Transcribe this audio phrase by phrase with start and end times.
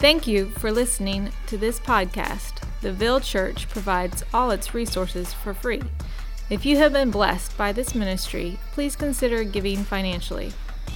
[0.00, 2.62] Thank you for listening to this podcast.
[2.82, 5.82] The Ville Church provides all its resources for free.
[6.50, 10.52] If you have been blessed by this ministry, please consider giving financially.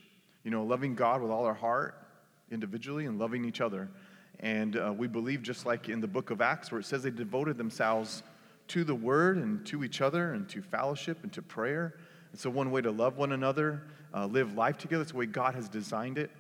[0.45, 2.07] you know, loving God with all our heart
[2.51, 3.91] individually and loving each other.
[4.39, 7.11] And uh, we believe, just like in the book of Acts, where it says they
[7.11, 8.23] devoted themselves
[8.71, 11.95] to the word and to each other and to fellowship and to prayer.
[12.33, 13.83] It's a one way to love one another,
[14.15, 15.03] uh, live life together.
[15.03, 16.31] It's the way God has designed it.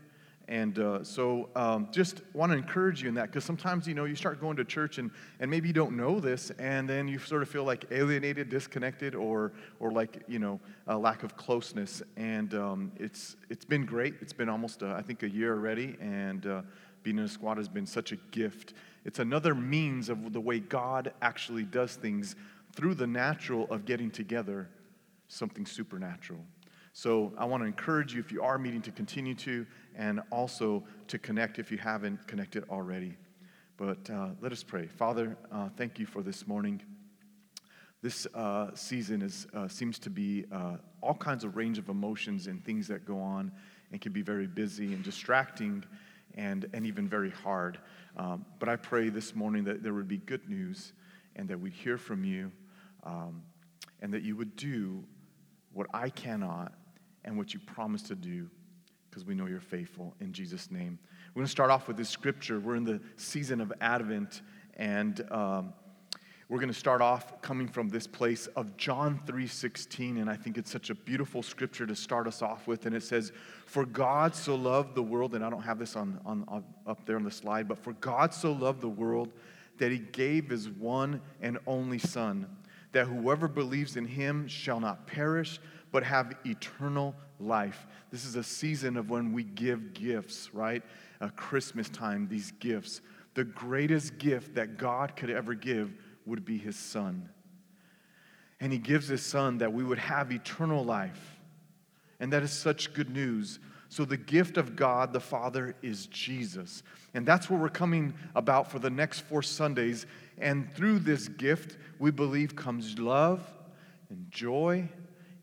[0.47, 4.05] And uh, so um, just want to encourage you in that because sometimes, you know,
[4.05, 7.21] you start going to church and, and maybe you don't know this and then you
[7.21, 12.02] sort of feel like alienated, disconnected, or, or like, you know, a lack of closeness.
[12.16, 14.15] And um, it's, it's been great.
[14.21, 15.96] It's been almost, uh, I think, a year already.
[16.01, 16.62] And uh,
[17.02, 18.74] being in a squad has been such a gift.
[19.04, 22.37] It's another means of the way God actually does things
[22.74, 24.68] through the natural of getting together,
[25.28, 26.40] something supernatural.
[26.93, 30.84] So I want to encourage you, if you are meeting, to continue to, and also
[31.09, 33.16] to connect if you haven't connected already.
[33.76, 34.87] But uh, let us pray.
[34.87, 36.82] Father, uh, thank you for this morning.
[38.02, 42.46] This uh, season is, uh, seems to be uh, all kinds of range of emotions
[42.46, 43.52] and things that go on
[43.93, 45.84] and can be very busy and distracting
[46.35, 47.79] and, and even very hard.
[48.17, 50.93] Um, but I pray this morning that there would be good news
[51.37, 52.51] and that we'd hear from you
[53.05, 53.43] um,
[54.01, 55.05] and that you would do
[55.73, 56.75] what I cannot
[57.25, 58.49] and what you promised to do
[59.09, 60.99] because we know you're faithful in Jesus' name.
[61.35, 62.61] We're going to start off with this scripture.
[62.61, 64.43] We're in the season of Advent,
[64.77, 65.73] and um,
[66.50, 70.59] we're going to start off coming from this place of John 3:16 and I think
[70.59, 73.33] it's such a beautiful scripture to start us off with and it says
[73.66, 77.15] for God so loved the world and I don't have this on, on, up there
[77.15, 79.33] on the slide but for God so loved the world
[79.78, 82.49] that he gave his one and only son
[82.91, 85.60] that whoever believes in him shall not perish
[85.93, 87.87] but have eternal life.
[88.10, 90.83] This is a season of when we give gifts, right?
[91.21, 93.00] A Christmas time these gifts.
[93.34, 95.93] The greatest gift that God could ever give
[96.31, 97.29] would be his son.
[98.61, 101.39] And he gives his son that we would have eternal life.
[102.21, 103.59] And that is such good news.
[103.89, 106.83] So, the gift of God the Father is Jesus.
[107.13, 110.07] And that's what we're coming about for the next four Sundays.
[110.39, 113.43] And through this gift, we believe comes love
[114.09, 114.89] and joy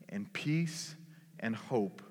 [0.08, 0.94] and peace
[1.40, 2.02] and hope.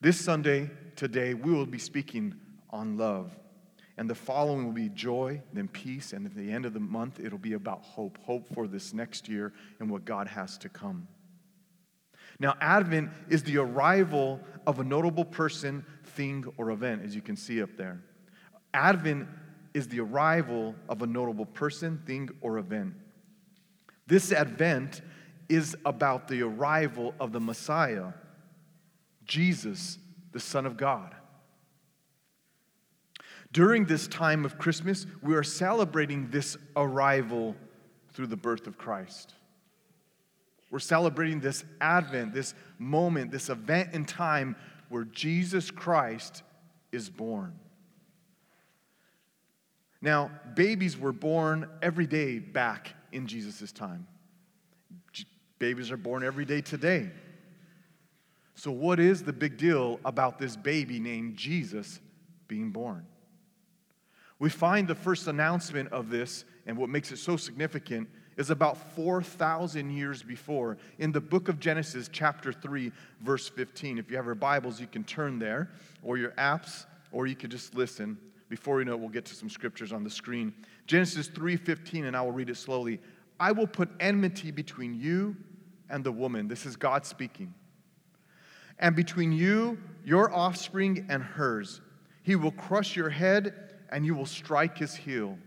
[0.00, 2.34] This Sunday, today, we will be speaking
[2.70, 3.36] on love.
[3.98, 7.20] And the following will be joy, then peace, and at the end of the month,
[7.20, 11.08] it'll be about hope hope for this next year and what God has to come.
[12.38, 17.36] Now, Advent is the arrival of a notable person, thing, or event, as you can
[17.36, 18.02] see up there.
[18.72, 19.28] Advent
[19.74, 22.94] is the arrival of a notable person, thing, or event.
[24.06, 25.02] This Advent
[25.48, 28.12] is about the arrival of the Messiah,
[29.24, 29.98] Jesus,
[30.32, 31.14] the Son of God.
[33.52, 37.54] During this time of Christmas, we are celebrating this arrival
[38.14, 39.34] through the birth of Christ.
[40.70, 44.56] We're celebrating this advent, this moment, this event in time
[44.88, 46.42] where Jesus Christ
[46.92, 47.52] is born.
[50.00, 54.06] Now, babies were born every day back in Jesus' time.
[55.58, 57.10] Babies are born every day today.
[58.54, 62.00] So, what is the big deal about this baby named Jesus
[62.48, 63.06] being born?
[64.42, 68.76] We find the first announcement of this, and what makes it so significant is about
[68.96, 73.98] 4,000 years before in the book of Genesis, chapter 3, verse 15.
[73.98, 75.70] If you have your Bibles, you can turn there,
[76.02, 78.18] or your apps, or you can just listen.
[78.48, 80.52] Before we know it, we'll get to some scriptures on the screen.
[80.88, 83.00] Genesis 3:15, and I will read it slowly.
[83.38, 85.36] I will put enmity between you
[85.88, 86.48] and the woman.
[86.48, 87.54] This is God speaking.
[88.80, 91.80] And between you, your offspring, and hers.
[92.24, 95.38] He will crush your head and you will strike his heel.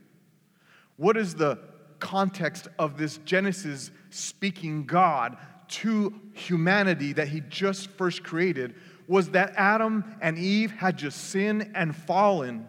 [0.98, 1.60] What is the
[2.00, 5.38] context of this Genesis speaking God
[5.68, 8.76] to humanity that he just first created?
[9.08, 12.68] Was that Adam and Eve had just sinned and fallen.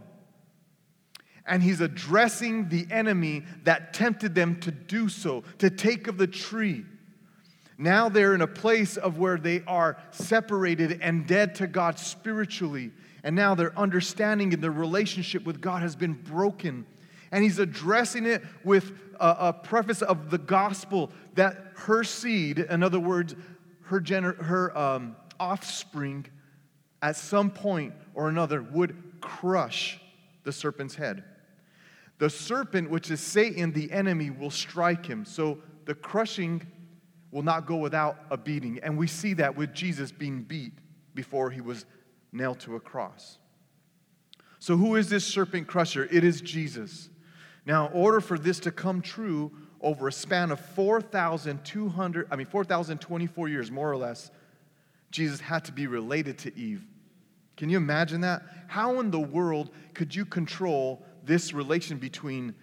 [1.46, 6.26] And he's addressing the enemy that tempted them to do so, to take of the
[6.26, 6.84] tree.
[7.78, 12.90] Now they're in a place of where they are separated and dead to God spiritually.
[13.26, 16.86] And now their understanding and their relationship with God has been broken.
[17.32, 22.84] And he's addressing it with a, a preface of the gospel that her seed, in
[22.84, 23.34] other words,
[23.86, 26.26] her, gener- her um, offspring,
[27.02, 30.00] at some point or another would crush
[30.44, 31.24] the serpent's head.
[32.18, 35.24] The serpent, which is Satan, the enemy, will strike him.
[35.24, 36.64] So the crushing
[37.32, 38.78] will not go without a beating.
[38.84, 40.74] And we see that with Jesus being beat
[41.12, 41.86] before he was
[42.32, 43.38] nailed to a cross.
[44.58, 46.08] So, who is this serpent crusher?
[46.10, 47.08] It is Jesus.
[47.66, 52.46] Now, in order for this to come true over a span of 4,200, I mean,
[52.46, 54.30] 4,024 years, more or less,
[55.10, 56.84] Jesus had to be related to Eve.
[57.56, 58.42] Can you imagine that?
[58.68, 62.54] How in the world could you control this relation between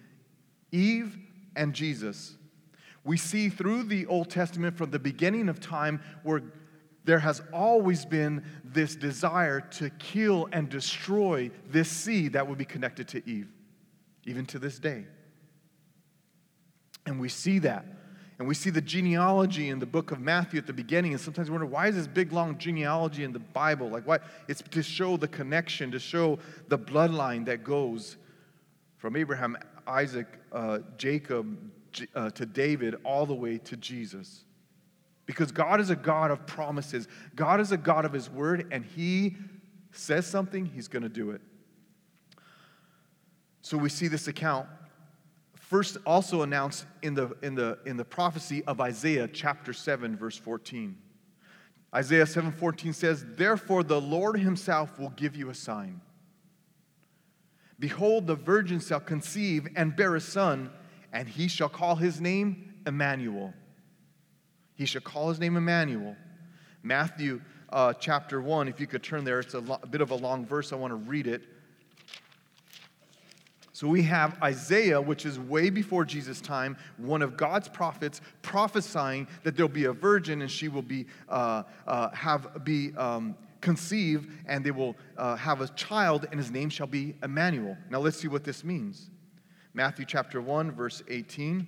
[0.72, 1.16] Eve
[1.56, 2.36] and Jesus?
[3.02, 6.42] We see through the Old Testament from the beginning of time where
[7.04, 12.64] there has always been this desire to kill and destroy this seed that would be
[12.64, 13.48] connected to Eve,
[14.24, 15.04] even to this day.
[17.06, 17.84] And we see that.
[18.38, 21.12] And we see the genealogy in the book of Matthew at the beginning.
[21.12, 23.88] And sometimes we wonder, why is this big, long genealogy in the Bible?
[23.88, 24.18] Like, why?
[24.48, 28.16] It's to show the connection, to show the bloodline that goes
[28.96, 31.56] from Abraham, Isaac, uh, Jacob,
[32.14, 34.44] uh, to David, all the way to Jesus.
[35.26, 37.08] Because God is a God of promises.
[37.34, 39.36] God is a God of His word, and He
[39.92, 41.40] says something, He's going to do it.
[43.62, 44.68] So we see this account
[45.54, 50.36] first also announced in the, in the, in the prophecy of Isaiah chapter 7, verse
[50.36, 50.96] 14.
[51.94, 56.00] Isaiah 7:14 says, "Therefore the Lord himself will give you a sign.
[57.78, 60.70] Behold, the virgin shall conceive and bear a son,
[61.12, 63.54] and he shall call his name Emmanuel."
[64.76, 66.16] He shall call his name Emmanuel.
[66.82, 67.40] Matthew
[67.70, 70.14] uh, chapter 1, if you could turn there, it's a, lo- a bit of a
[70.14, 70.72] long verse.
[70.72, 71.42] I want to read it.
[73.72, 79.26] So we have Isaiah, which is way before Jesus' time, one of God's prophets, prophesying
[79.42, 84.30] that there'll be a virgin and she will be uh, uh, have be um, conceive
[84.46, 87.76] and they will uh, have a child and his name shall be Emmanuel.
[87.90, 89.10] Now let's see what this means.
[89.72, 91.66] Matthew chapter one, verse eighteen.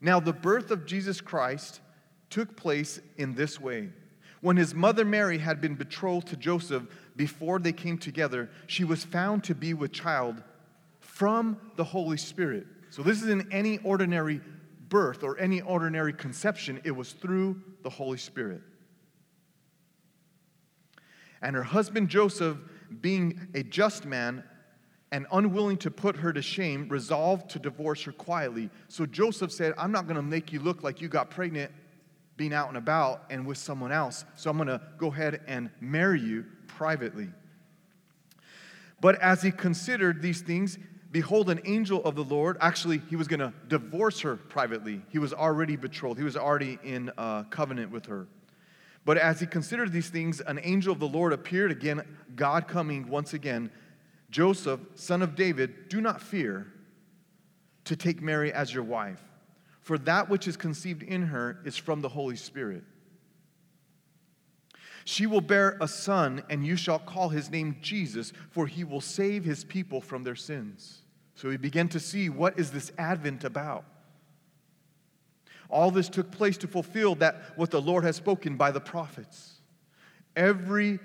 [0.00, 1.80] Now, the birth of Jesus Christ
[2.30, 3.90] took place in this way.
[4.40, 6.84] When his mother Mary had been betrothed to Joseph
[7.16, 10.42] before they came together, she was found to be with child
[11.00, 12.66] from the Holy Spirit.
[12.88, 14.40] So, this isn't any ordinary
[14.88, 18.62] birth or any ordinary conception, it was through the Holy Spirit.
[21.42, 22.58] And her husband Joseph,
[23.00, 24.42] being a just man,
[25.12, 28.70] and unwilling to put her to shame, resolved to divorce her quietly.
[28.88, 31.72] So Joseph said, I'm not going to make you look like you got pregnant
[32.36, 34.24] being out and about and with someone else.
[34.36, 37.28] So I'm going to go ahead and marry you privately.
[39.00, 40.78] But as he considered these things,
[41.10, 45.02] behold, an angel of the Lord, actually, he was going to divorce her privately.
[45.08, 48.28] He was already betrothed, he was already in uh, covenant with her.
[49.04, 52.02] But as he considered these things, an angel of the Lord appeared again,
[52.36, 53.70] God coming once again
[54.30, 56.72] Joseph, son of David, do not fear
[57.84, 59.22] to take Mary as your wife,
[59.80, 62.84] for that which is conceived in her is from the Holy Spirit.
[65.04, 69.00] She will bear a son, and you shall call his name Jesus, for he will
[69.00, 71.02] save his people from their sins.
[71.34, 73.84] So we begin to see what is this advent about.
[75.68, 79.60] All this took place to fulfill that what the Lord has spoken by the prophets.
[80.36, 80.98] Every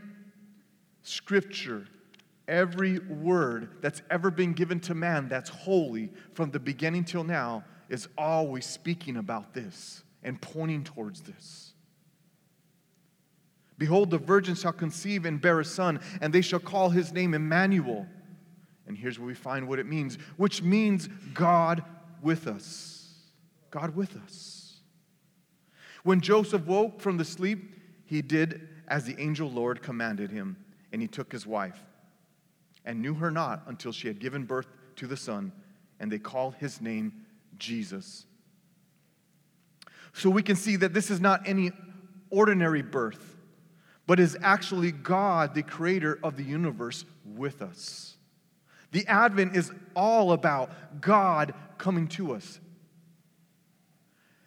[1.03, 1.87] scripture
[2.47, 7.63] Every word that's ever been given to man that's holy from the beginning till now
[7.89, 11.73] is always speaking about this and pointing towards this.
[13.77, 17.33] Behold, the virgin shall conceive and bear a son, and they shall call his name
[17.33, 18.07] Emmanuel.
[18.87, 21.83] And here's where we find what it means, which means God
[22.21, 23.09] with us.
[23.71, 24.77] God with us.
[26.03, 27.75] When Joseph woke from the sleep,
[28.05, 30.55] he did as the angel Lord commanded him,
[30.93, 31.81] and he took his wife
[32.85, 35.51] and knew her not until she had given birth to the son,
[35.99, 37.25] and they called his name
[37.57, 38.25] Jesus.
[40.13, 41.71] So we can see that this is not any
[42.29, 43.35] ordinary birth,
[44.07, 48.15] but is actually God, the creator of the universe, with us.
[48.91, 52.59] The Advent is all about God coming to us.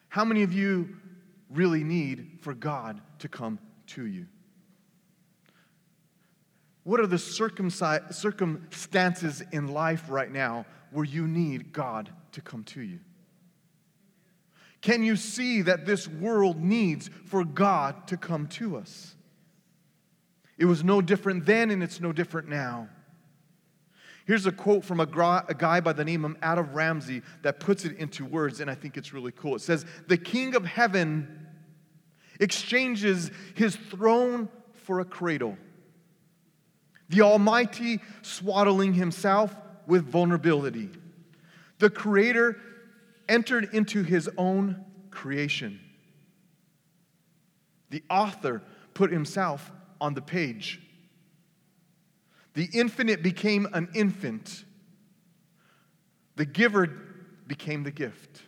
[0.08, 0.96] How many of you
[1.50, 4.26] really need for God to come to you?
[6.88, 12.80] What are the circumstances in life right now where you need God to come to
[12.80, 13.00] you?
[14.80, 19.14] Can you see that this world needs for God to come to us?
[20.56, 22.88] It was no different then, and it's no different now.
[24.24, 27.98] Here's a quote from a, guy by the name of Adam Ramsey that puts it
[27.98, 29.56] into words, and I think it's really cool.
[29.56, 31.48] It says, The King of Heaven
[32.40, 35.58] exchanges his throne for a cradle,
[37.08, 39.54] the Almighty swaddling himself
[39.86, 40.90] with vulnerability.
[41.78, 42.60] The Creator
[43.28, 45.80] entered into his own creation.
[47.90, 48.62] The author
[48.94, 50.80] put himself on the page.
[52.54, 54.64] The infinite became an infant.
[56.36, 56.86] The giver
[57.46, 58.42] became the gift.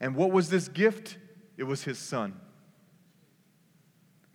[0.00, 1.18] And what was this gift?
[1.56, 2.34] It was his son.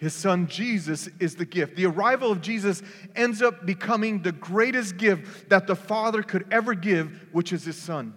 [0.06, 1.76] His son Jesus is the gift.
[1.76, 2.84] The arrival of Jesus
[3.16, 7.76] ends up becoming the greatest gift that the Father could ever give, which is his
[7.76, 8.14] son.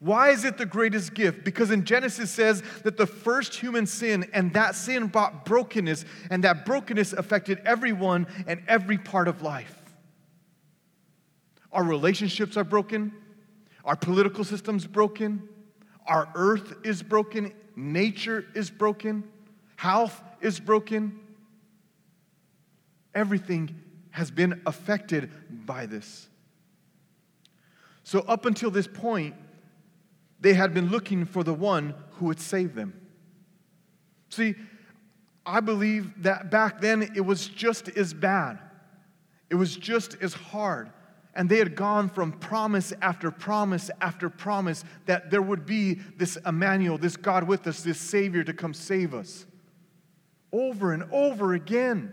[0.00, 1.44] Why is it the greatest gift?
[1.44, 6.42] Because in Genesis says that the first human sin and that sin brought brokenness, and
[6.42, 9.78] that brokenness affected everyone and every part of life.
[11.70, 13.12] Our relationships are broken,
[13.84, 15.48] our political system's broken,
[16.08, 19.22] our earth is broken, nature is broken,
[19.76, 21.18] health is broken.
[23.14, 25.30] Everything has been affected
[25.66, 26.28] by this.
[28.02, 29.34] So, up until this point,
[30.40, 32.94] they had been looking for the one who would save them.
[34.28, 34.54] See,
[35.44, 38.58] I believe that back then it was just as bad,
[39.50, 40.90] it was just as hard.
[41.34, 46.38] And they had gone from promise after promise after promise that there would be this
[46.46, 49.44] Emmanuel, this God with us, this Savior to come save us.
[50.56, 52.12] Over and over again.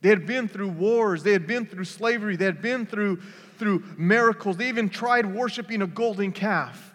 [0.00, 3.20] They had been through wars, they had been through slavery, they had been through,
[3.58, 4.56] through miracles.
[4.56, 6.94] They even tried worshiping a golden calf.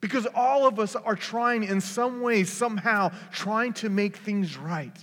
[0.00, 4.96] Because all of us are trying in some way, somehow, trying to make things right.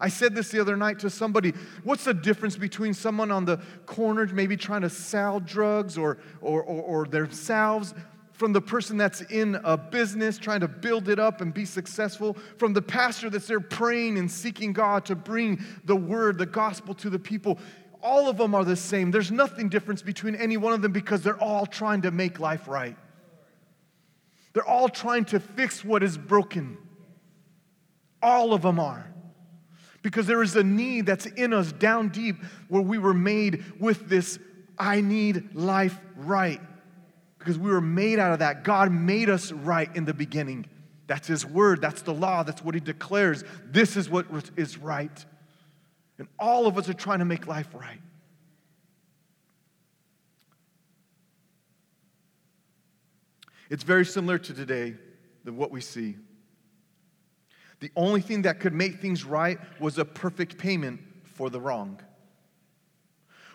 [0.00, 1.52] I said this the other night to somebody.
[1.82, 6.62] What's the difference between someone on the corner maybe trying to sell drugs or, or,
[6.62, 7.94] or, or themselves
[8.40, 12.38] from the person that's in a business trying to build it up and be successful,
[12.56, 16.94] from the pastor that's there praying and seeking God to bring the word, the gospel
[16.94, 17.58] to the people.
[18.02, 19.10] All of them are the same.
[19.10, 22.66] There's nothing difference between any one of them because they're all trying to make life
[22.66, 22.96] right.
[24.54, 26.78] They're all trying to fix what is broken.
[28.22, 29.06] All of them are.
[30.00, 32.36] Because there is a need that's in us down deep
[32.68, 34.38] where we were made with this
[34.78, 36.62] I need life right.
[37.40, 38.62] Because we were made out of that.
[38.62, 40.66] God made us right in the beginning.
[41.08, 43.42] That's His word, that's the law, that's what He declares.
[43.64, 45.24] This is what is right.
[46.18, 48.00] And all of us are trying to make life right.
[53.70, 54.94] It's very similar to today
[55.44, 56.16] than what we see.
[57.80, 62.00] The only thing that could make things right was a perfect payment for the wrong.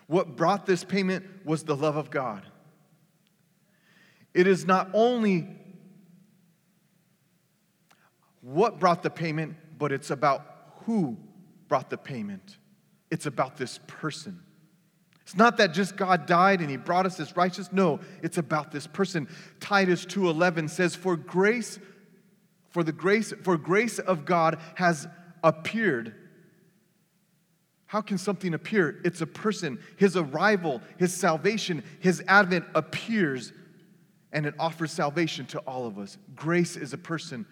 [0.08, 2.42] What brought this payment was the love of God.
[4.36, 5.48] It is not only
[8.42, 11.16] what brought the payment, but it's about who
[11.68, 12.58] brought the payment.
[13.10, 14.42] It's about this person.
[15.22, 17.72] It's not that just God died and he brought us as righteous.
[17.72, 19.26] No, it's about this person.
[19.58, 21.78] Titus 2:11 says for grace
[22.68, 25.08] for the grace for grace of God has
[25.42, 26.14] appeared.
[27.86, 29.00] How can something appear?
[29.02, 29.78] It's a person.
[29.96, 33.54] His arrival, his salvation, his advent appears
[34.32, 36.18] and it offers salvation to all of us.
[36.34, 37.46] Grace is a person.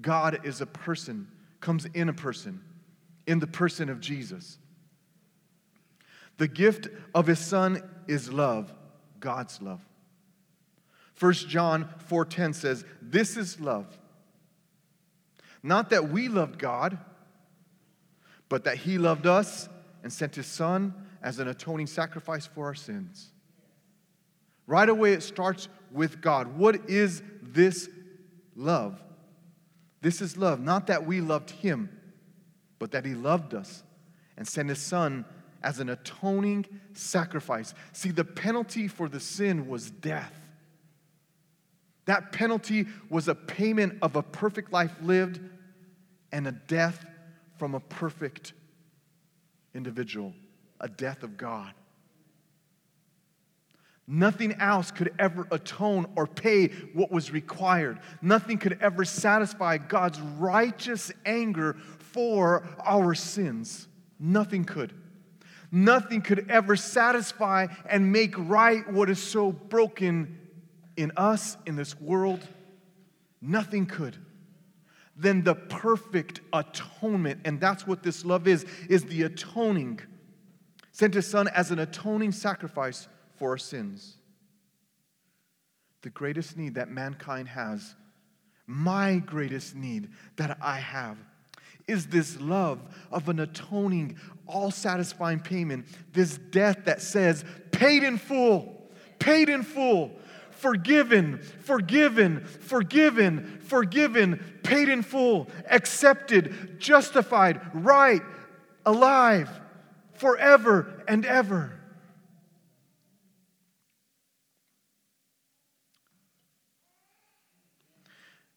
[0.00, 1.28] God is a person,
[1.60, 2.62] comes in a person,
[3.26, 4.58] in the person of Jesus.
[6.36, 8.72] The gift of his son is love,
[9.18, 9.80] God's love.
[11.18, 13.98] 1 John 4:10 says, "This is love.
[15.64, 16.98] Not that we loved God,
[18.48, 19.68] but that he loved us
[20.04, 23.32] and sent his son as an atoning sacrifice for our sins."
[24.68, 26.58] Right away it starts with God.
[26.58, 27.88] What is this
[28.54, 29.02] love?
[30.02, 31.88] This is love, not that we loved him,
[32.78, 33.82] but that he loved us
[34.36, 35.24] and sent his son
[35.62, 37.72] as an atoning sacrifice.
[37.94, 40.34] See, the penalty for the sin was death.
[42.04, 45.40] That penalty was a payment of a perfect life lived
[46.30, 47.06] and a death
[47.56, 48.52] from a perfect
[49.74, 50.34] individual,
[50.78, 51.72] a death of God.
[54.10, 58.00] Nothing else could ever atone or pay what was required.
[58.22, 63.86] Nothing could ever satisfy God's righteous anger for our sins.
[64.18, 64.94] Nothing could.
[65.70, 70.38] Nothing could ever satisfy and make right what is so broken
[70.96, 72.46] in us, in this world,
[73.42, 74.16] nothing could,
[75.16, 80.00] then the perfect atonement, and that's what this love is, is the atoning,
[80.92, 83.06] sent his son as an atoning sacrifice
[83.38, 84.16] for our sins.
[86.02, 87.94] The greatest need that mankind has,
[88.66, 91.16] my greatest need that I have,
[91.86, 92.80] is this love
[93.10, 99.62] of an atoning, all satisfying payment, this death that says, paid in full, paid in
[99.62, 100.12] full,
[100.50, 108.22] forgiven, forgiven, forgiven, forgiven, paid in full, accepted, justified, right,
[108.84, 109.48] alive,
[110.14, 111.77] forever and ever.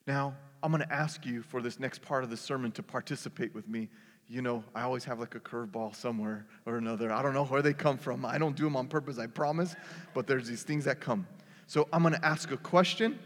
[0.06, 3.54] Now, I'm going to ask you for this next part of the sermon to participate
[3.54, 3.88] with me.
[4.28, 7.12] You know, I always have like a curveball somewhere or another.
[7.12, 8.24] I don't know where they come from.
[8.24, 9.74] I don't do them on purpose, I promise,
[10.14, 11.26] but there's these things that come.
[11.66, 13.18] So I'm going to ask a question,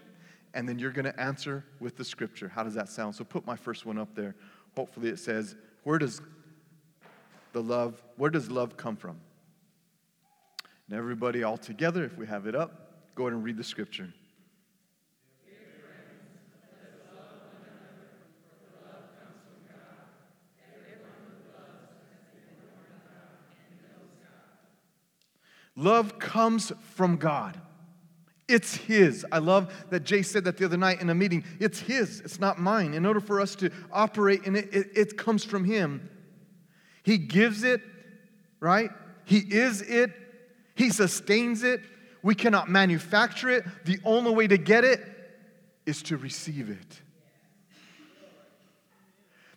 [0.54, 2.48] and then you're going to answer with the scripture.
[2.48, 3.14] How does that sound?
[3.14, 4.34] So put my first one up there.
[4.74, 6.20] Hopefully it says, Where does
[7.52, 9.18] the love, where does love come from?
[10.88, 14.12] And everybody all together, if we have it up, go ahead and read the scripture.
[25.76, 27.60] Love comes from God.
[28.48, 29.26] It's His.
[29.30, 31.44] I love that Jay said that the other night in a meeting.
[31.60, 32.94] It's His, it's not mine.
[32.94, 36.08] In order for us to operate in it, it, it comes from Him.
[37.02, 37.82] He gives it,
[38.60, 38.90] right?
[39.24, 40.12] He is it,
[40.74, 41.80] He sustains it.
[42.22, 43.64] We cannot manufacture it.
[43.84, 45.00] The only way to get it
[45.84, 47.00] is to receive it.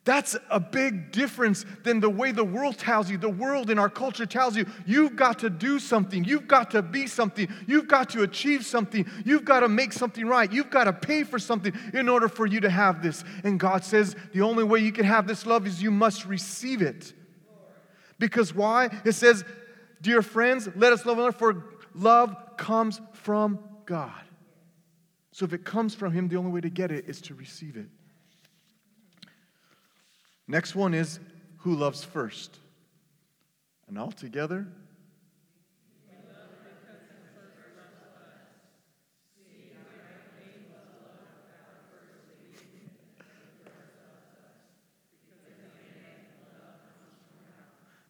[0.10, 3.20] That's a big difference than the way the world tells you.
[3.20, 6.82] The world in our culture tells you, you've got to do something, you've got to
[6.82, 10.86] be something, you've got to achieve something, you've got to make something right, you've got
[10.86, 13.24] to pay for something in order for you to have this.
[13.44, 16.82] And God says, the only way you can have this love is you must receive
[16.82, 17.14] it.
[18.18, 18.90] Because why?
[19.06, 19.46] It says,
[20.02, 24.24] dear friends, let us love one another, for love comes from God.
[25.34, 27.78] So if it comes from Him, the only way to get it is to receive
[27.78, 27.90] it.
[30.50, 31.20] Next one is
[31.58, 32.58] who loves first?
[33.88, 34.66] And all together,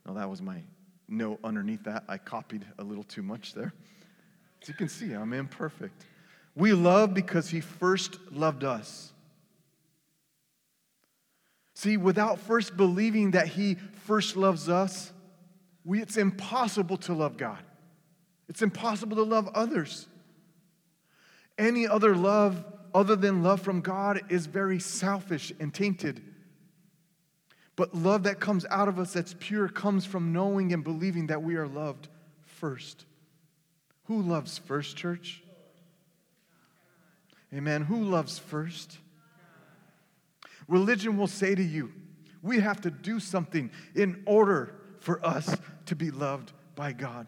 [0.06, 0.62] No, that was my
[1.10, 2.06] note underneath that.
[2.08, 3.74] I copied a little too much there.
[4.62, 6.06] As you can see, I'm imperfect.
[6.56, 9.12] We love because he first loved us.
[11.80, 15.14] See, without first believing that He first loves us,
[15.86, 17.60] we, it's impossible to love God.
[18.50, 20.06] It's impossible to love others.
[21.58, 26.22] Any other love other than love from God is very selfish and tainted.
[27.78, 31.44] But love that comes out of us that's pure comes from knowing and believing that
[31.44, 32.10] we are loved
[32.42, 33.06] first.
[34.08, 35.42] Who loves first, church?
[37.54, 37.84] Amen.
[37.84, 38.98] Who loves first?
[40.70, 41.92] Religion will say to you,
[42.42, 47.28] we have to do something in order for us to be loved by God.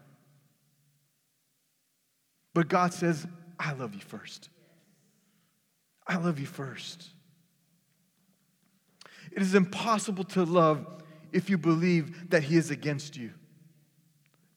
[2.53, 3.27] But God says,
[3.59, 4.49] I love you first.
[6.07, 7.09] I love you first.
[9.31, 10.85] It is impossible to love
[11.31, 13.31] if you believe that He is against you.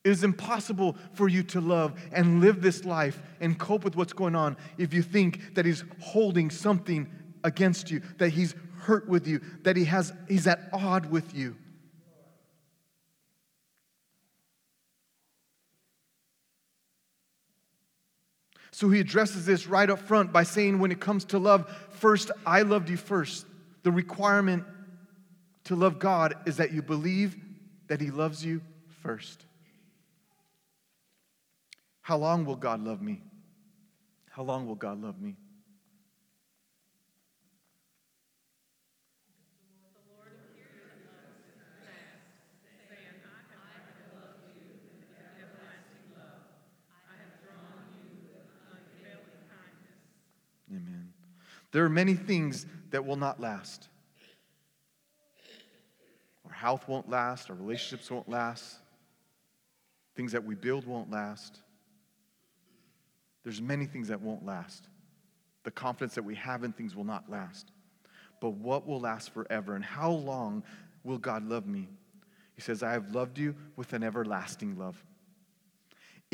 [0.05, 4.13] It is impossible for you to love and live this life and cope with what's
[4.13, 7.09] going on if you think that He's holding something
[7.45, 11.57] against you, that He's hurt with you, that he has, he's at odd with you.
[18.71, 22.33] So he addresses this right up front by saying, when it comes to love, first,
[22.45, 23.47] I loved you first.
[23.85, 24.65] The requirement
[25.65, 27.37] to love God is that you believe
[27.87, 28.63] that he loves you
[29.03, 29.45] first.
[32.03, 33.23] How long will God love me?
[34.31, 35.37] How long will God love me?
[51.75, 53.89] There are many things that will not last.
[56.47, 58.77] Our health won't last, our relationships won't last,
[60.15, 61.59] things that we build won't last.
[63.43, 64.87] There's many things that won't last.
[65.65, 67.73] The confidence that we have in things will not last.
[68.41, 69.75] But what will last forever?
[69.75, 70.63] And how long
[71.03, 71.89] will God love me?
[72.55, 75.05] He says, I have loved you with an everlasting love.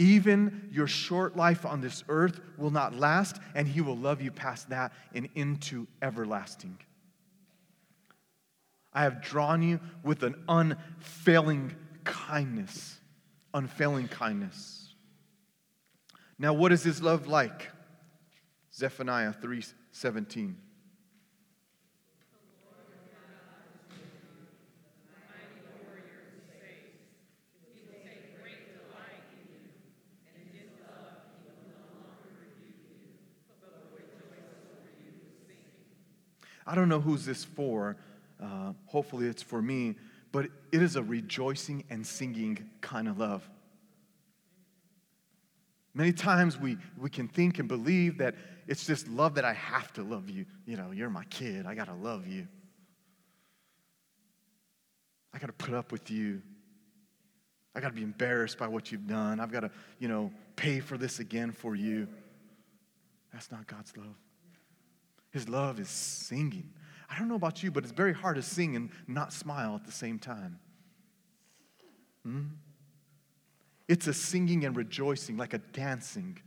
[0.00, 4.30] Even your short life on this earth will not last, and He will love you
[4.30, 6.78] past that and into everlasting.
[8.94, 12.98] I have drawn you with an unfailing kindness.
[13.52, 14.94] Unfailing kindness.
[16.38, 17.68] Now, what is His love like?
[18.72, 20.56] Zephaniah 3 17.
[36.66, 37.96] I don't know who's this for.
[38.42, 39.96] Uh, hopefully, it's for me.
[40.32, 43.48] But it is a rejoicing and singing kind of love.
[45.92, 48.36] Many times we, we can think and believe that
[48.68, 50.46] it's just love that I have to love you.
[50.64, 51.66] You know, you're my kid.
[51.66, 52.46] I got to love you.
[55.34, 56.42] I got to put up with you.
[57.74, 59.40] I got to be embarrassed by what you've done.
[59.40, 62.08] I've got to, you know, pay for this again for you.
[63.32, 64.16] That's not God's love.
[65.30, 66.70] His love is singing.
[67.08, 69.84] I don't know about you, but it's very hard to sing and not smile at
[69.84, 70.58] the same time.
[72.24, 72.42] Hmm?
[73.88, 76.38] It's a singing and rejoicing, like a dancing.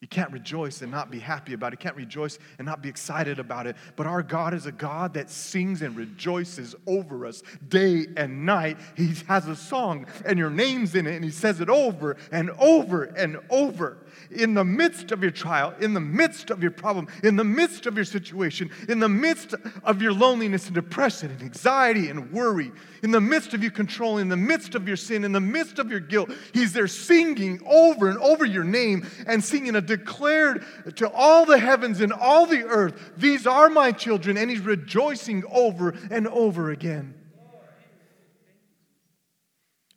[0.00, 1.80] You can't rejoice and not be happy about it.
[1.80, 3.76] You can't rejoice and not be excited about it.
[3.96, 8.78] But our God is a God that sings and rejoices over us day and night.
[8.96, 12.50] He has a song and your name's in it, and He says it over and
[12.58, 13.98] over and over
[14.30, 17.86] in the midst of your trial, in the midst of your problem, in the midst
[17.86, 19.54] of your situation, in the midst
[19.84, 24.22] of your loneliness and depression and anxiety and worry, in the midst of you controlling,
[24.22, 27.60] in the midst of your sin, in the midst of your guilt, He's there singing
[27.66, 30.64] over and over your name and singing a declared
[30.96, 35.44] to all the heavens and all the earth, These are my children, and He's rejoicing
[35.50, 37.14] over and over again.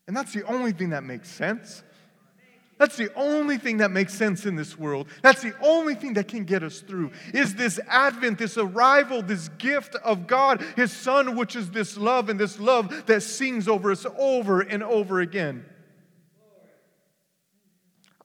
[0.08, 1.84] And that's the only thing that makes sense.
[2.82, 5.08] That's the only thing that makes sense in this world.
[5.22, 7.12] That's the only thing that can get us through.
[7.32, 12.28] Is this advent, this arrival, this gift of God, His Son, which is this love
[12.28, 15.64] and this love that sings over us over and over again.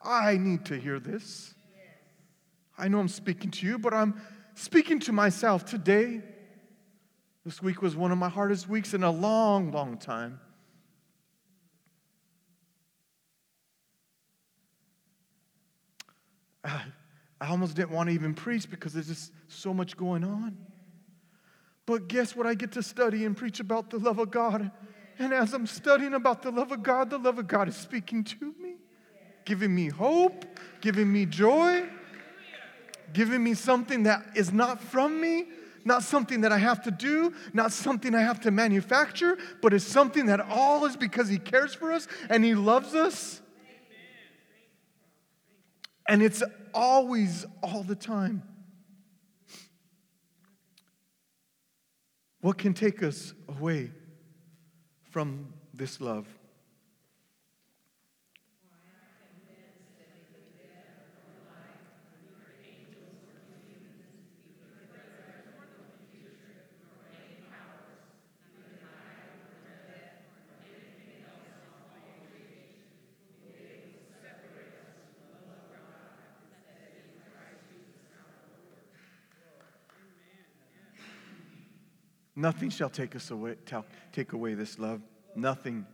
[0.02, 1.52] I need to hear this.
[2.78, 4.18] I know I'm speaking to you, but I'm
[4.54, 6.22] speaking to myself today.
[7.44, 10.40] This week was one of my hardest weeks in a long, long time.
[16.66, 20.56] I almost didn't want to even preach because there's just so much going on.
[21.84, 22.46] But guess what?
[22.46, 24.70] I get to study and preach about the love of God.
[25.18, 28.24] And as I'm studying about the love of God, the love of God is speaking
[28.24, 28.74] to me,
[29.44, 30.44] giving me hope,
[30.80, 31.84] giving me joy,
[33.12, 35.46] giving me something that is not from me,
[35.84, 39.86] not something that I have to do, not something I have to manufacture, but it's
[39.86, 43.40] something that all is because He cares for us and He loves us.
[46.08, 46.42] And it's
[46.72, 48.42] always, all the time.
[52.40, 53.90] What can take us away
[55.10, 56.26] from this love?
[82.46, 83.56] Nothing shall take us away,
[84.12, 85.02] take away this love.
[85.34, 85.84] Nothing.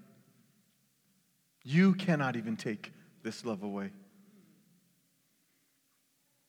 [1.65, 3.91] You cannot even take this love away.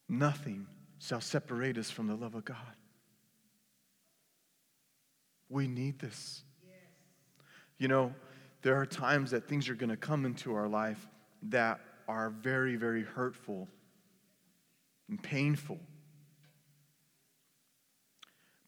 [0.10, 0.68] Nothing
[1.00, 2.76] shall separate us from the love of God.
[5.48, 6.44] We need this.
[7.78, 8.14] You know,
[8.62, 11.08] there are times that things are going to come into our life
[11.44, 13.70] that are very, very hurtful
[15.08, 15.80] and painful.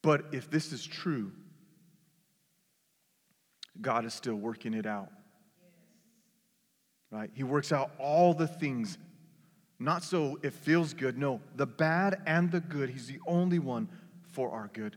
[0.05, 1.31] But if this is true,
[3.81, 5.09] God is still working it out.
[7.09, 7.31] Right?
[7.33, 8.99] He works out all the things,
[9.79, 11.17] not so it feels good.
[11.17, 13.89] No, the bad and the good, He's the only one
[14.31, 14.95] for our good.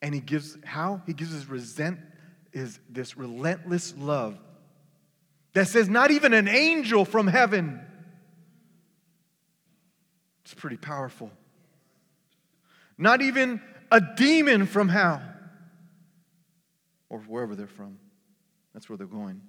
[0.00, 1.02] And He gives, how?
[1.04, 1.98] He gives His resent,
[2.54, 4.38] is this relentless love
[5.52, 7.78] that says, not even an angel from heaven.
[10.46, 11.30] It's pretty powerful.
[13.00, 13.60] Not even
[13.90, 15.20] a demon from hell
[17.08, 17.98] or wherever they're from.
[18.72, 19.40] That's where they're going.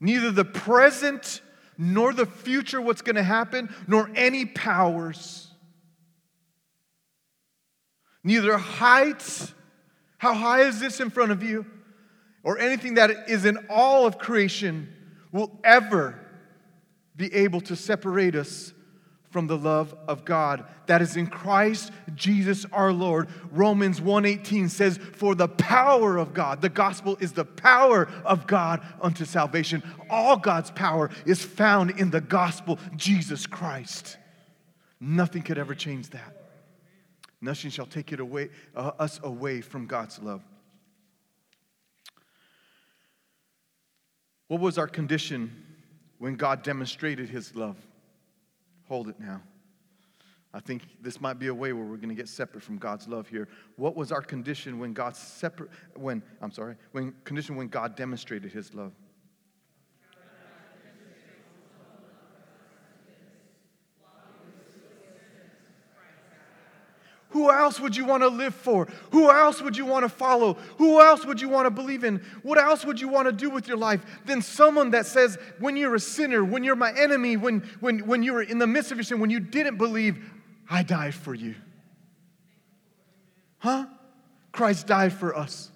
[0.00, 1.40] Neither the present
[1.78, 5.48] nor the future, what's going to happen, nor any powers.
[8.24, 9.54] Neither heights,
[10.18, 11.66] how high is this in front of you?
[12.46, 14.88] or anything that is in all of creation
[15.32, 16.16] will ever
[17.16, 18.72] be able to separate us
[19.36, 23.28] from the love of God that is in Christ Jesus our Lord.
[23.50, 28.80] Romans 1:18 says for the power of God, the gospel is the power of God
[28.98, 29.82] unto salvation.
[30.08, 34.16] All God's power is found in the gospel Jesus Christ.
[35.00, 36.34] Nothing could ever change that.
[37.42, 40.42] Nothing shall take it away uh, us away from God's love.
[44.48, 45.62] What was our condition
[46.16, 47.76] when God demonstrated his love?
[48.88, 49.42] Hold it now.
[50.54, 53.06] I think this might be a way where we're going to get separate from God's
[53.06, 53.46] love here.
[53.76, 58.52] What was our condition when God separate when I'm sorry, when condition when God demonstrated
[58.52, 58.92] his love?
[67.36, 68.88] Who else would you want to live for?
[69.10, 70.54] Who else would you want to follow?
[70.78, 72.24] Who else would you want to believe in?
[72.42, 75.76] What else would you want to do with your life than someone that says, when
[75.76, 78.90] you're a sinner, when you're my enemy, when, when, when you were in the midst
[78.90, 80.16] of your sin, when you didn't believe,
[80.70, 81.56] I died for you?
[83.58, 83.84] Huh?
[84.50, 85.70] Christ died for us.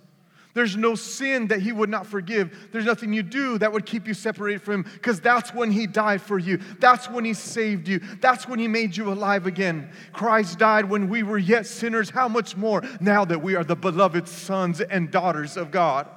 [0.52, 2.68] There's no sin that he would not forgive.
[2.72, 5.86] There's nothing you do that would keep you separated from him because that's when he
[5.86, 6.58] died for you.
[6.80, 8.00] That's when he saved you.
[8.20, 9.90] That's when he made you alive again.
[10.12, 12.10] Christ died when we were yet sinners.
[12.10, 16.08] How much more now that we are the beloved sons and daughters of God?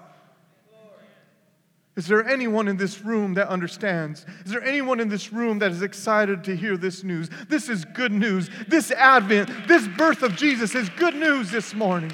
[1.96, 4.26] Is there anyone in this room that understands?
[4.46, 7.30] Is there anyone in this room that is excited to hear this news?
[7.50, 8.50] This is good news.
[8.68, 12.12] This Advent, this birth of Jesus is good news this morning.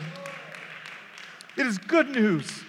[1.60, 2.63] It is good news.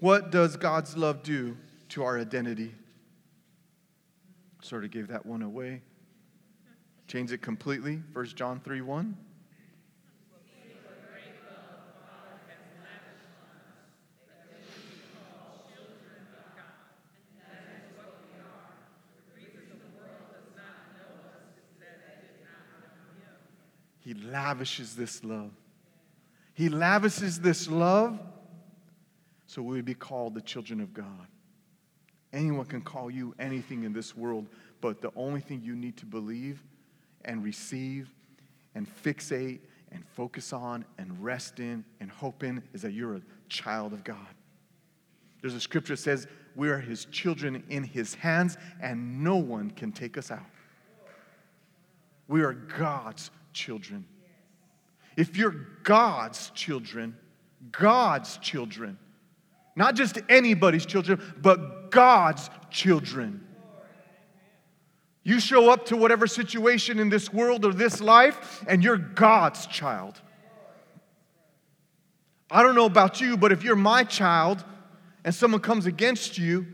[0.00, 1.56] What does God's love do
[1.90, 2.74] to our identity?
[4.62, 5.82] Sort of gave that one away.
[7.06, 8.02] Change it completely.
[8.14, 9.16] 1 John 3 1.
[24.08, 25.50] He lavishes this love.
[26.54, 28.18] He lavishes this love
[29.46, 31.26] so we be called the children of God.
[32.32, 34.46] Anyone can call you anything in this world,
[34.80, 36.64] but the only thing you need to believe
[37.26, 38.08] and receive
[38.74, 39.60] and fixate
[39.92, 44.04] and focus on and rest in and hope in is that you're a child of
[44.04, 44.16] God.
[45.42, 49.70] There's a scripture that says we are his children in his hands and no one
[49.70, 50.46] can take us out.
[52.26, 54.06] We are God's children.
[55.16, 57.16] If you're God's children,
[57.72, 58.98] God's children,
[59.74, 63.44] not just anybody's children, but God's children.
[65.22, 69.66] You show up to whatever situation in this world or this life, and you're God's
[69.66, 70.20] child.
[72.50, 74.64] I don't know about you, but if you're my child
[75.24, 76.66] and someone comes against you,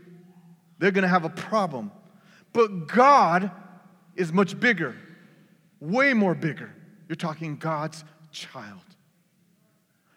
[0.79, 1.91] they're to have a problem.
[2.53, 3.51] But God
[4.15, 4.95] is much bigger,
[5.79, 6.73] way more bigger.
[7.07, 8.81] You're talking God's child.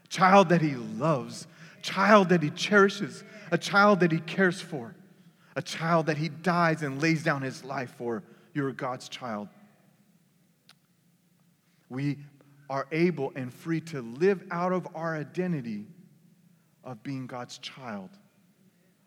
[0.09, 1.47] Child that he loves,
[1.83, 4.95] child that he cherishes, a child that he cares for,
[5.55, 8.23] a child that he dies and lays down his life for.
[8.55, 9.49] You're God's child.
[11.91, 12.19] We
[12.71, 15.87] are able and free to live out of our identity
[16.85, 18.11] of being God's child.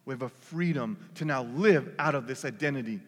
[0.05, 2.99] We have a freedom to now live out of this identity.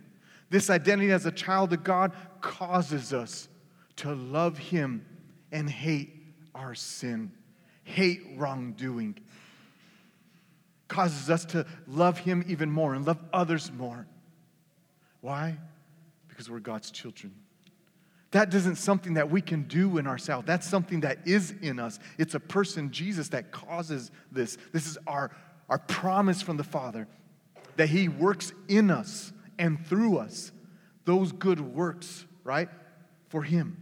[0.50, 3.48] This identity as a child of God causes us
[3.98, 5.06] to love Him
[5.52, 6.12] and hate
[6.56, 7.32] our sin,
[7.84, 9.18] hate wrongdoing.
[10.88, 14.06] Causes us to love Him even more and love others more.
[15.22, 15.58] Why?
[16.28, 17.34] Because we're God's children.
[18.32, 20.48] That isn't something that we can do in ourselves.
[20.48, 22.00] That's something that is in us.
[22.18, 24.58] It's a person, Jesus, that causes this.
[24.72, 25.30] This is our,
[25.70, 27.08] our promise from the Father
[27.76, 30.52] that He works in us and through us
[31.06, 32.70] those good works, right,
[33.28, 33.78] for Him.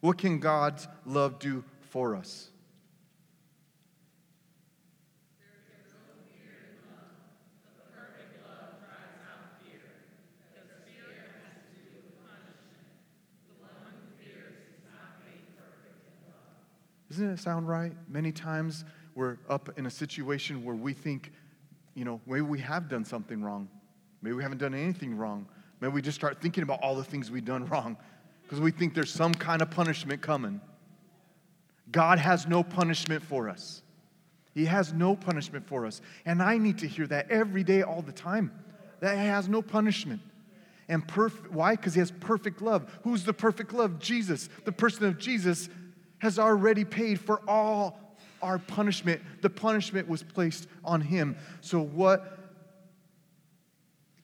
[0.00, 2.48] What can God's love do for us?
[17.08, 17.92] Doesn't it sound right?
[18.08, 21.30] Many times we're up in a situation where we think,
[21.94, 23.68] you know, maybe we have done something wrong.
[24.22, 25.46] Maybe we haven't done anything wrong.
[25.80, 27.96] Maybe we just start thinking about all the things we've done wrong
[28.42, 30.60] because we think there's some kind of punishment coming.
[31.90, 33.82] God has no punishment for us.
[34.54, 36.00] He has no punishment for us.
[36.24, 38.52] And I need to hear that every day, all the time.
[39.00, 40.20] That He has no punishment.
[40.88, 41.76] And perf- why?
[41.76, 42.86] Because he has perfect love.
[43.02, 43.98] Who's the perfect love?
[43.98, 44.48] Jesus.
[44.64, 45.68] The person of Jesus
[46.18, 47.98] has already paid for all
[48.42, 49.22] our punishment.
[49.40, 51.36] The punishment was placed on him.
[51.60, 52.38] So, what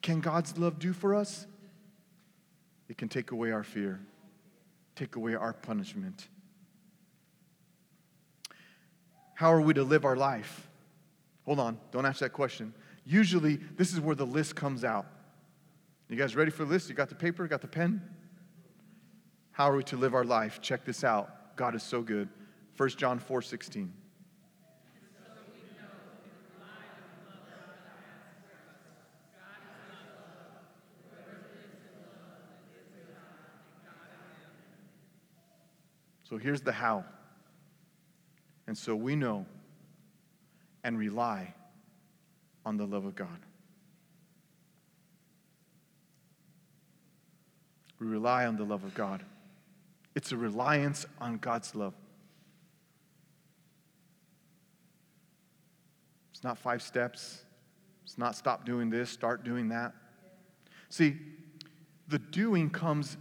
[0.01, 1.47] can God's love do for us?
[2.87, 3.99] It can take away our fear,
[4.95, 6.27] take away our punishment.
[9.35, 10.67] How are we to live our life?
[11.45, 12.73] Hold on, don't ask that question.
[13.05, 15.05] Usually, this is where the list comes out.
[16.09, 16.89] You guys ready for the list?
[16.89, 17.47] You got the paper?
[17.47, 18.01] Got the pen?
[19.51, 20.59] How are we to live our life?
[20.61, 21.55] Check this out.
[21.55, 22.29] God is so good.
[22.77, 23.93] 1 John 4 16.
[36.29, 37.05] So here's the how.
[38.67, 39.47] And so we know
[40.83, 41.55] and rely
[42.65, 43.39] on the love of God.
[47.99, 49.23] We rely on the love of God.
[50.15, 51.93] It's a reliance on God's love.
[56.31, 57.43] It's not five steps.
[58.05, 59.93] It's not stop doing this, start doing that.
[60.89, 61.17] See,
[62.07, 63.17] the doing comes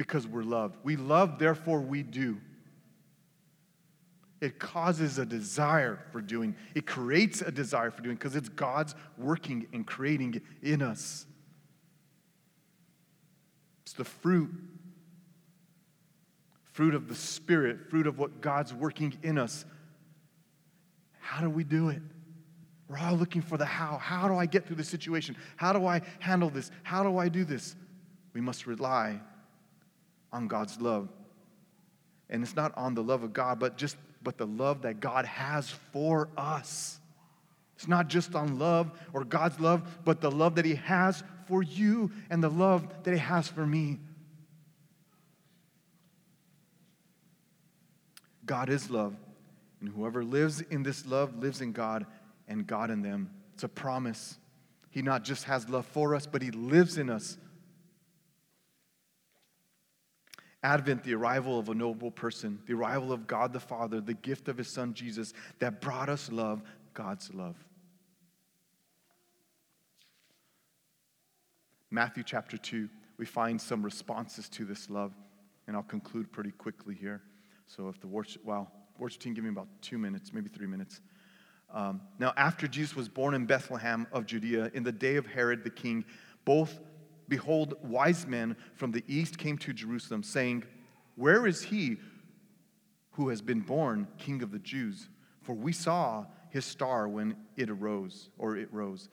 [0.00, 0.78] because we're loved.
[0.82, 2.38] We love, therefore we do.
[4.40, 6.56] It causes a desire for doing.
[6.74, 11.26] It creates a desire for doing because it's God's working and creating in us.
[13.82, 14.48] It's the fruit.
[16.72, 19.66] Fruit of the Spirit, fruit of what God's working in us.
[21.18, 22.00] How do we do it?
[22.88, 23.98] We're all looking for the how.
[23.98, 25.36] How do I get through the situation?
[25.56, 26.70] How do I handle this?
[26.84, 27.76] How do I do this?
[28.32, 29.20] We must rely
[30.32, 31.08] on God's love.
[32.28, 35.24] And it's not on the love of God, but just but the love that God
[35.24, 37.00] has for us.
[37.76, 41.62] It's not just on love or God's love, but the love that He has for
[41.62, 43.98] you and the love that He has for me.
[48.44, 49.14] God is love,
[49.80, 52.04] and whoever lives in this love lives in God
[52.48, 53.30] and God in them.
[53.54, 54.38] It's a promise.
[54.90, 57.38] He not just has love for us, but He lives in us
[60.62, 64.48] Advent, the arrival of a noble person, the arrival of God the Father, the gift
[64.48, 67.56] of his Son Jesus that brought us love, God's love.
[71.90, 75.12] Matthew chapter 2, we find some responses to this love,
[75.66, 77.22] and I'll conclude pretty quickly here.
[77.66, 81.00] So if the worship, well, worship team, give me about two minutes, maybe three minutes.
[81.72, 85.64] Um, now, after Jesus was born in Bethlehem of Judea, in the day of Herod
[85.64, 86.04] the king,
[86.44, 86.80] both
[87.30, 90.64] behold, wise men from the east came to Jerusalem, saying,
[91.14, 91.96] Where is he
[93.12, 95.08] who has been born king of the Jews?
[95.40, 99.08] For we saw his star when it arose, or it rose,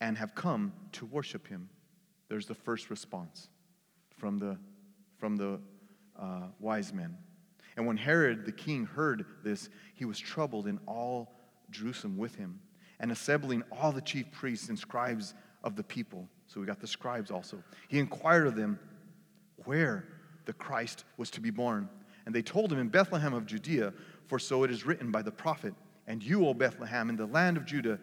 [0.00, 1.68] and have come to worship him.
[2.28, 3.48] There's the first response
[4.16, 4.56] from the,
[5.18, 5.60] from the
[6.18, 7.16] uh, wise men.
[7.76, 11.36] And when Herod the king heard this, he was troubled, and all
[11.70, 12.58] Jerusalem with him,
[12.98, 16.28] and assembling all the chief priests and scribes of the people.
[16.48, 17.62] So we got the scribes also.
[17.88, 18.78] He inquired of them
[19.64, 20.08] where
[20.46, 21.88] the Christ was to be born.
[22.24, 23.92] And they told him in Bethlehem of Judea,
[24.26, 25.74] for so it is written by the prophet,
[26.06, 28.00] And you, O Bethlehem, in the land of Judah,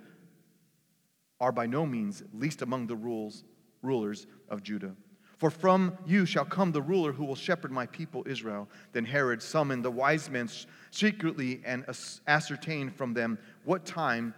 [1.41, 3.43] are by no means least among the rules,
[3.81, 4.95] rulers of Judah.
[5.37, 8.69] For from you shall come the ruler who will shepherd my people Israel.
[8.93, 10.49] Then Herod summoned the wise men
[10.91, 11.83] secretly and
[12.27, 14.33] ascertained from them what time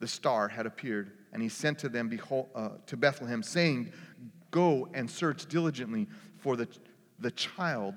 [0.00, 3.92] the star had appeared and he sent to them behold, uh, to Bethlehem, saying,
[4.50, 6.68] Go and search diligently for the,
[7.18, 7.94] the child.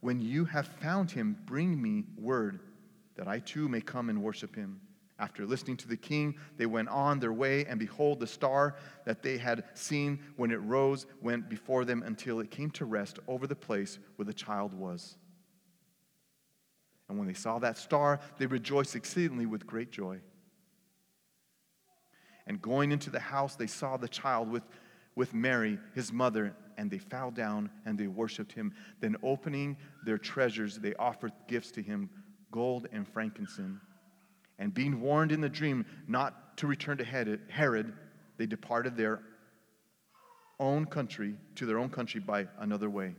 [0.00, 2.60] When you have found him, bring me word
[3.16, 4.80] that I too may come and worship him.
[5.18, 9.22] After listening to the king, they went on their way, and behold, the star that
[9.22, 13.46] they had seen when it rose went before them until it came to rest over
[13.46, 15.16] the place where the child was.
[17.08, 20.20] And when they saw that star, they rejoiced exceedingly with great joy.
[22.46, 24.62] And going into the house, they saw the child with,
[25.14, 28.72] with Mary, his mother, and they fell down and they worshiped him.
[29.00, 32.10] Then, opening their treasures, they offered gifts to him
[32.50, 33.80] gold and frankincense.
[34.58, 37.92] And being warned in the dream not to return to Herod,
[38.38, 39.20] they departed their
[40.58, 43.14] own country to their own country by another way.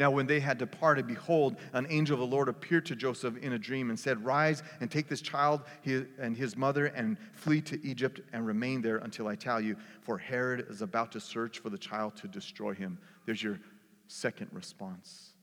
[0.00, 3.52] Now, when they had departed, behold, an angel of the Lord appeared to Joseph in
[3.52, 7.78] a dream and said, Rise and take this child and his mother and flee to
[7.86, 11.68] Egypt and remain there until I tell you, for Herod is about to search for
[11.68, 12.98] the child to destroy him.
[13.26, 13.60] There's your
[14.08, 15.34] second response.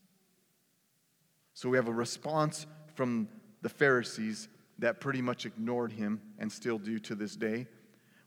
[1.54, 3.28] So we have a response from
[3.62, 4.48] the Pharisees
[4.80, 7.68] that pretty much ignored him and still do to this day.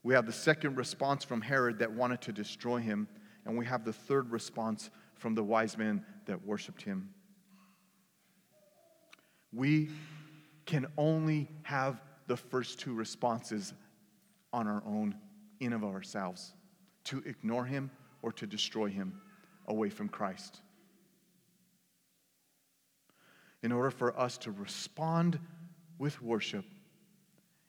[0.02, 3.10] We have the second response from Herod that wanted to destroy him,
[3.46, 4.90] and we have the third response
[5.22, 7.14] from the wise men that worshiped him.
[9.54, 9.92] We
[10.66, 13.74] can only have the first two responses
[14.52, 15.16] on our own,
[15.60, 16.54] in of ourselves
[17.04, 17.92] to ignore him
[18.24, 19.22] or to destroy him
[19.68, 20.60] away from Christ.
[23.62, 25.40] In order for us to respond
[26.00, 26.66] with worship,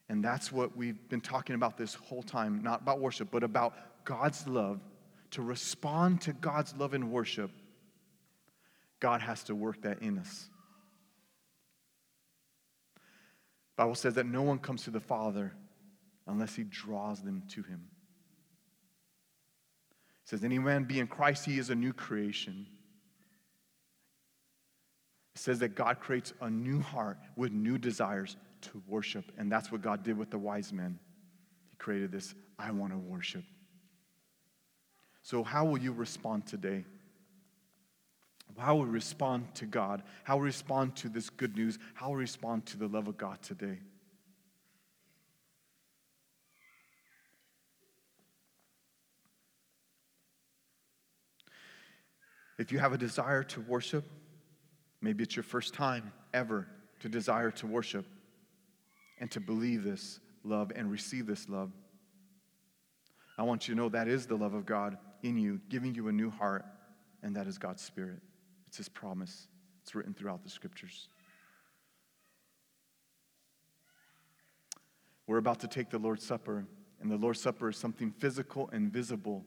[0.09, 4.05] and that's what we've been talking about this whole time, not about worship, but about
[4.07, 4.81] God's love,
[5.33, 7.51] to respond to God's love and worship,
[9.01, 10.49] God has to work that in us.
[13.77, 15.53] Bible says that no one comes to the Father
[16.27, 17.89] unless he draws them to him.
[20.23, 22.67] It says, Any man be in Christ, he is a new creation.
[25.35, 29.33] It says that God creates a new heart with new desires to worship.
[29.39, 30.99] And that's what God did with the wise men.
[31.71, 33.45] He created this I want to worship.
[35.23, 36.85] So, how will you respond today?
[38.59, 40.03] How will we respond to God?
[40.25, 41.79] How will we respond to this good news?
[41.95, 43.79] How will we respond to the love of God today?
[52.59, 54.05] If you have a desire to worship,
[55.01, 56.69] maybe it's your first time ever
[57.01, 58.07] to desire to worship
[59.19, 61.73] and to believe this love and receive this love.
[63.39, 66.09] I want you to know that is the love of God in you, giving you
[66.09, 66.65] a new heart,
[67.23, 68.21] and that is God's Spirit.
[68.67, 69.49] It's His promise,
[69.83, 71.09] it's written throughout the scriptures.
[75.27, 76.67] We're about to take the Lord's Supper,
[77.01, 79.45] and the Lord's Supper is something physical and visible,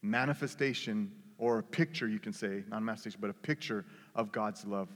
[0.00, 3.84] manifestation or a picture, you can say, not a manifestation, but a picture
[4.14, 4.88] of God's love.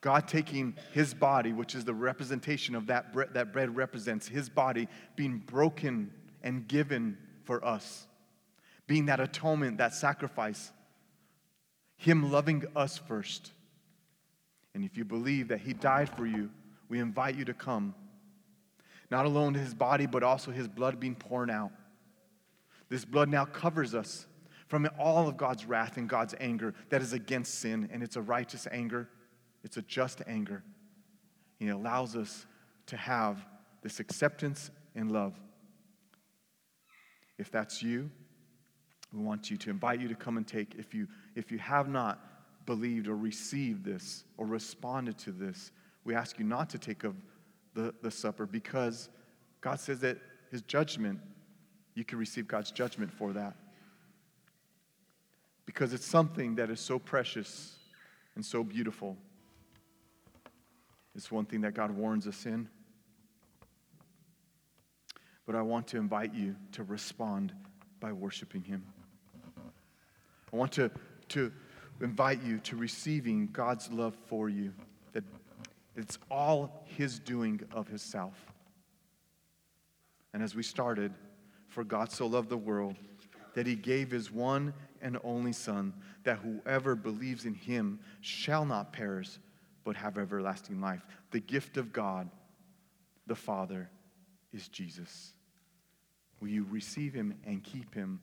[0.00, 4.48] God taking his body, which is the representation of that bread, that bread represents his
[4.48, 6.10] body being broken
[6.42, 7.18] and given
[7.50, 8.06] for us,
[8.86, 10.70] being that atonement, that sacrifice,
[11.96, 13.50] him loving us first.
[14.72, 16.50] And if you believe that he died for you,
[16.88, 17.96] we invite you to come.
[19.10, 21.72] Not alone his body, but also his blood being poured out.
[22.88, 24.28] This blood now covers us
[24.68, 28.22] from all of God's wrath and God's anger that is against sin, and it's a
[28.22, 29.08] righteous anger,
[29.64, 30.62] it's a just anger.
[31.58, 32.46] He allows us
[32.86, 33.44] to have
[33.82, 35.34] this acceptance and love.
[37.40, 38.10] If that's you,
[39.14, 40.74] we want you to invite you to come and take.
[40.78, 42.20] If you, if you have not
[42.66, 45.72] believed or received this or responded to this,
[46.04, 47.16] we ask you not to take of
[47.72, 49.08] the, the supper because
[49.62, 50.18] God says that
[50.50, 51.18] his judgment,
[51.94, 53.56] you can receive God's judgment for that
[55.64, 57.78] because it's something that is so precious
[58.34, 59.16] and so beautiful.
[61.14, 62.68] It's one thing that God warns us in.
[65.46, 67.52] But I want to invite you to respond
[67.98, 68.84] by worshiping Him.
[70.52, 70.90] I want to,
[71.30, 71.52] to
[72.00, 74.72] invite you to receiving God's love for you,
[75.12, 75.24] that
[75.96, 78.34] it's all His doing of Himself.
[80.32, 81.12] And as we started,
[81.68, 82.96] for God so loved the world
[83.54, 84.72] that He gave His one
[85.02, 85.92] and only Son,
[86.24, 89.38] that whoever believes in him shall not perish,
[89.84, 91.04] but have everlasting life.
[91.30, 92.28] The gift of God,
[93.26, 93.88] the Father,
[94.52, 95.32] is Jesus.
[96.40, 98.20] Will you receive him and keep him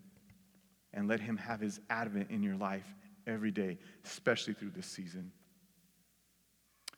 [0.94, 5.32] and let him have his advent in your life every day, especially through this season?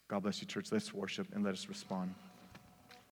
[0.07, 0.71] God bless you, church.
[0.71, 2.15] Let's worship and let us respond.